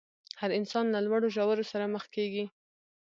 [0.39, 2.45] هر انسان له لوړو ژورو سره مخ کېږي.